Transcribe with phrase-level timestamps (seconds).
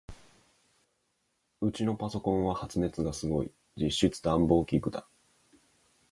[1.61, 3.51] ウチのパソコンは発熱がすごい。
[3.77, 5.05] 実質暖房器具だ。